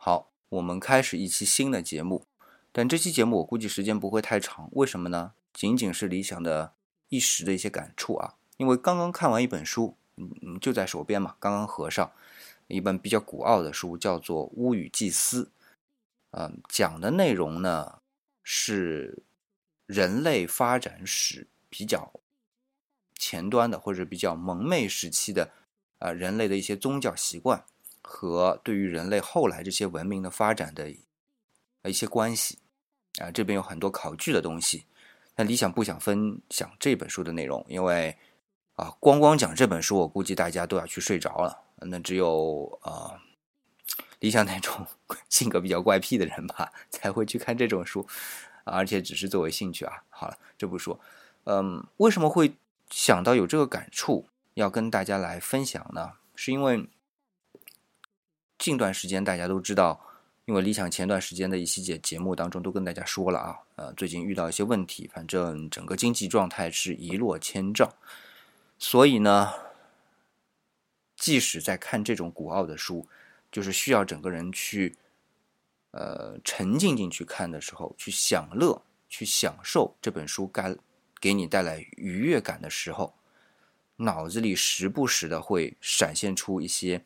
[0.00, 2.24] 好，我们开始一期新的节目，
[2.70, 5.32] 但这期节目我估计时间不会太长，为什么呢？
[5.52, 6.72] 仅仅是理想的
[7.08, 12.12] 一时的一些感触啊，因为刚刚看完一本书，嗯，就在手边嘛，刚刚合上
[12.68, 15.44] 一本比较古奥的书，叫做《乌语祭司》，
[16.30, 17.98] 嗯，讲的内容呢
[18.44, 19.24] 是
[19.86, 22.12] 人类发展史比较
[23.16, 25.50] 前端的或者比较蒙昧时期的
[25.98, 27.64] 啊人类的一些宗教习惯。
[28.10, 30.90] 和对于人类后来这些文明的发展的
[31.84, 32.58] 一些关系
[33.20, 34.86] 啊，这边有很多考据的东西。
[35.36, 38.16] 那理想不想分享这本书的内容，因为
[38.76, 41.60] 啊，光光讲这本书，我估计大家都要去睡着了。
[41.76, 43.20] 那只有啊，
[44.20, 44.86] 理想那种
[45.28, 48.08] 性格比较怪癖的人吧，才会去看这种书，
[48.64, 50.02] 而且只是作为兴趣啊。
[50.08, 50.98] 好了，这不说，
[51.44, 52.54] 嗯，为什么会
[52.88, 56.14] 想到有这个感触要跟大家来分享呢？
[56.34, 56.88] 是因为。
[58.58, 60.00] 近段时间大家都知道，
[60.44, 67.88] 因为理想前段时间的一期节节目当中都跟大家说了啊，呃，最近遇到一些问题，反正整个经济状态是一落千丈，
[68.76, 69.52] 所以呢，
[71.16, 73.06] 即使在看这种古奥的书，
[73.52, 74.96] 就是需要整个人去，
[75.92, 80.74] 呃，沉浸进去看的时候，去享乐、去享受这本书该
[81.20, 83.14] 给你带来愉悦感的时候，
[83.98, 87.04] 脑子里时不时的会闪现出一些。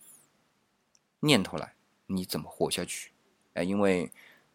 [1.25, 1.75] 念头来，
[2.06, 3.12] 你怎么活下去？
[3.55, 4.11] 哎，因为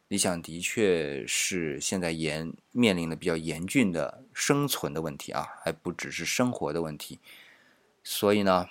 [0.10, 7.20] 理想的确是现在严面临的比较严峻的生存的问题啊，还不只是生活的问题。
[8.04, 8.68] 所以呢，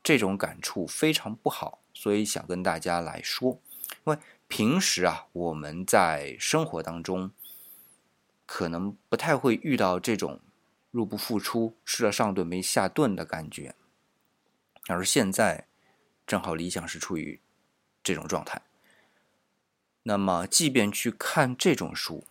[0.00, 3.60] 这种感触非常不好，所以想跟大家来说。
[4.04, 7.32] 因为平时啊，我们在生活当中
[8.46, 10.40] 可能不太会遇到这种
[10.92, 13.74] 入不敷出、吃了上顿没下顿的感觉，
[14.86, 15.66] 而现在。
[16.26, 17.40] 正好理想是处于
[18.02, 18.62] 这种状态，
[20.02, 22.24] 那么即便去看这种书，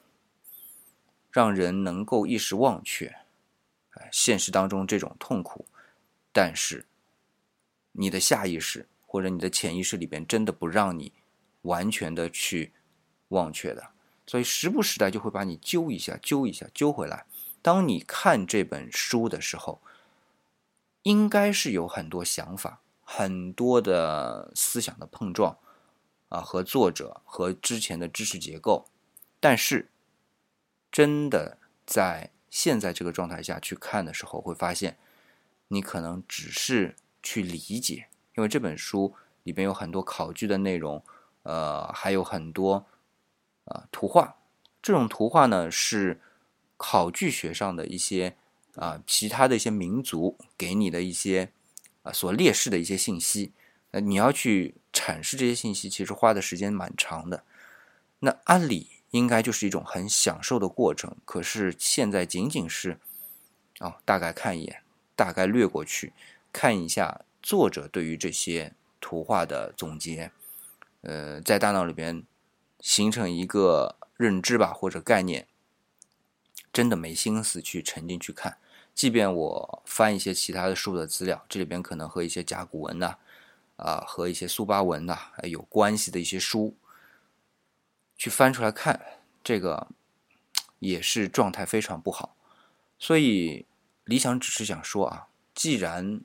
[1.32, 3.16] 让人能够一时忘却，
[3.92, 5.66] 哎，现实当中这种痛苦，
[6.32, 6.86] 但是
[7.92, 11.14] 你的下意识或者你的潜意识里边真的不让你
[11.62, 12.74] 完全的去
[13.30, 13.92] 忘却的，
[14.26, 17.26] 所以时不时的就会把你揪一下、揪一下、揪回来。
[17.62, 19.82] 当你看这本书的时候，
[21.04, 22.82] 应该是有很多想法。
[23.04, 25.58] 很多的思想的碰撞，
[26.30, 28.86] 啊，和作者和之前的知识结构，
[29.40, 29.92] 但是
[30.92, 34.98] 真的在现在这个状态下去看的时候，会发现
[35.68, 39.14] 你可能只是去理解，因为这本书
[39.44, 41.04] 里边有很多考据的内容，
[41.44, 42.86] 呃，还有很多
[43.66, 44.38] 啊图画，
[44.82, 46.22] 这种图画呢是
[46.78, 48.38] 考据学上的一些
[48.76, 51.52] 啊其他的一些民族给你的一些。
[52.04, 53.52] 啊，所列示的一些信息，
[53.92, 57.44] 呃，你要去阐释这些信息，其实花的时间蛮长的。
[58.20, 63.00] 那按理应该就是一种很享受的过程，可是现在仅仅是，
[63.80, 64.82] 哦，大概看一眼，
[65.16, 66.14] 大概略过去，
[66.52, 70.32] 看一下作者对于这些图画的总结，
[71.02, 72.24] 呃，在大脑里边
[72.80, 75.48] 形成一个认知吧，或者概念，
[76.72, 78.58] 真的没心思去沉浸去看。
[78.94, 83.18] 即便我翻一些其他的书的资料，这里边可能和一些甲骨文呐，
[83.76, 86.78] 啊，和一些苏巴文呐有关系的一些书，
[88.16, 89.02] 去翻出来看，
[89.44, 89.88] 这个
[90.78, 92.36] 也是状态非常不好。
[93.00, 93.66] 所以
[94.06, 96.22] 理想只是想说啊，既然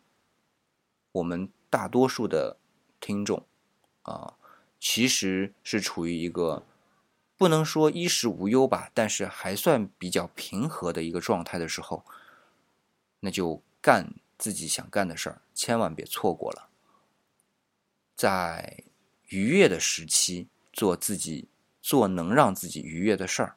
[1.13, 2.59] 我们大多数的
[3.01, 3.45] 听众
[4.03, 4.35] 啊，
[4.79, 6.63] 其实是处于一个
[7.39, 12.05] 不能说衣食无忧吧，但是还算比较平和的一个状态的时候。
[13.21, 16.69] 那就干自己想干的事儿，千万别错过了。
[18.15, 18.85] 在
[19.29, 21.49] 愉悦的时期，做自己
[21.81, 23.57] 做能让自己愉悦的事儿，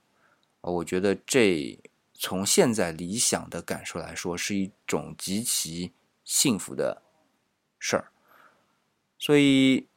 [0.61, 1.79] 我觉得这
[2.13, 5.93] 从现在理想的感受来说，是一种极其
[6.23, 7.01] 幸福的
[7.79, 8.11] 事儿。
[9.17, 9.87] 所以，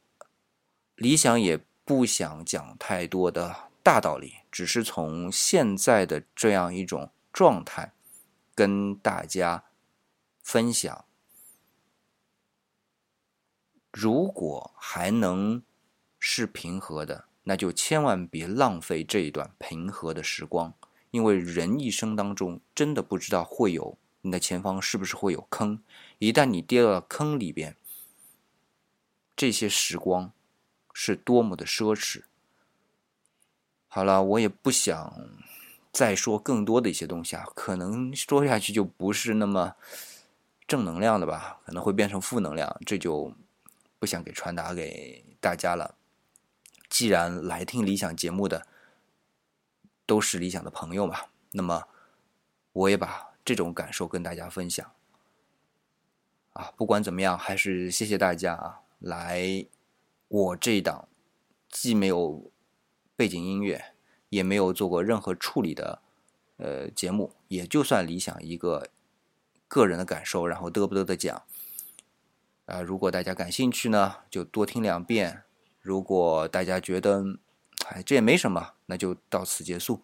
[0.95, 7.91] 理想也不想讲太多的大道理，只是从现在的这样一种状态。
[8.55, 9.65] 跟大家
[10.41, 11.05] 分享，
[13.91, 15.61] 如果还能
[16.17, 20.73] 是平和的，那就千万别浪费这一段平和的时光，
[21.11, 25.83] 因为人一生当中真的不知道会有你的前方是不是会有坑，
[26.17, 27.75] 一旦你跌到了坑里边，
[29.35, 30.31] 这些时光
[30.93, 32.23] 是多么的奢侈。
[33.87, 35.44] 好了，我也不想。
[35.95, 39.75] 再说更多的一些东西啊，可能说下去就不是那么
[40.67, 43.33] 正能量的吧，可能会变成负能量，这就
[43.97, 45.95] 不想给传达给大家了。
[46.89, 48.67] 既然来听理想节目的
[50.05, 51.17] 都是理想的朋友嘛，
[51.51, 51.87] 那么
[52.73, 54.91] 我也把这种感受跟大家分享。
[56.51, 59.65] 啊，不管怎么样，还是谢谢大家啊，来
[60.27, 61.07] 我这一档
[61.69, 62.51] 既没有
[63.15, 63.94] 背景音乐，
[64.35, 65.99] 也没有做过任何处理的
[66.57, 68.89] 呃节目，也就算理想一个
[69.67, 71.41] 个人的感受，然后嘚不嘚的讲。
[72.65, 75.43] 啊，如果大家感兴趣呢，就多听两遍；
[75.81, 77.23] 如果大家觉得
[77.87, 80.01] 哎这也没什么，那就到此结束。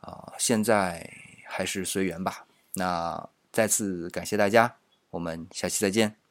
[0.00, 1.08] 啊，现在
[1.46, 2.46] 还是随缘吧。
[2.74, 4.76] 那再次感谢大家。
[5.10, 6.21] 我们下期再见。